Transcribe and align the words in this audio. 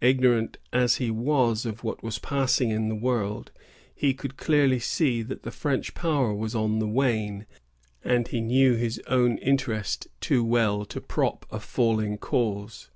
Ignorant 0.00 0.56
as 0.72 0.96
he 0.96 1.08
was 1.08 1.64
of 1.64 1.84
what 1.84 2.02
was 2.02 2.18
passing 2.18 2.70
in 2.72 2.88
the 2.88 2.96
world, 2.96 3.52
he 3.94 4.12
could 4.12 4.36
clearly 4.36 4.80
see 4.80 5.22
that 5.22 5.44
the 5.44 5.52
French 5.52 5.94
power 5.94 6.34
was 6.34 6.52
on 6.52 6.80
the 6.80 6.88
wane, 6.88 7.46
and 8.02 8.26
he 8.26 8.40
knew 8.40 8.74
his 8.74 9.00
own 9.06 9.36
interest 9.38 10.08
too 10.20 10.42
well 10.42 10.84
to 10.86 11.00
prop 11.00 11.46
a 11.52 11.60
falling 11.60 12.16
cause. 12.18 12.88